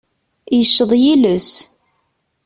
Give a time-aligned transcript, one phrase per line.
[0.57, 1.51] Yeceḍ yiles.